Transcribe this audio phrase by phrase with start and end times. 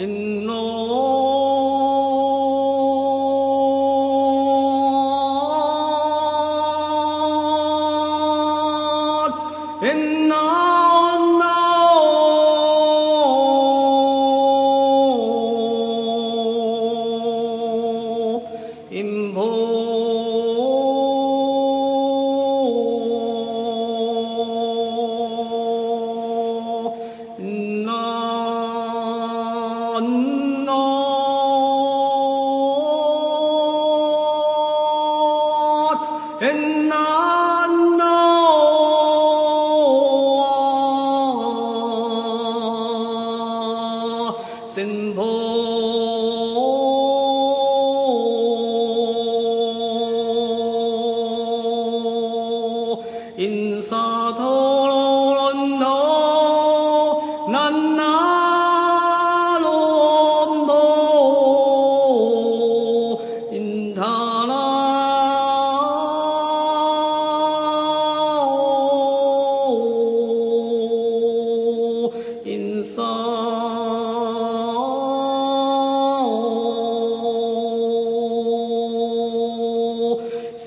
[0.00, 0.99] إنه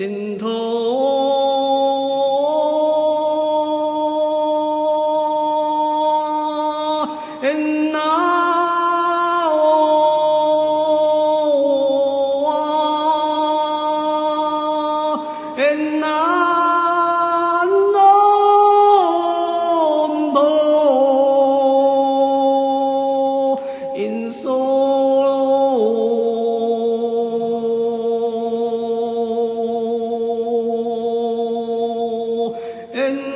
[0.00, 1.20] 心头，
[32.94, 33.29] إن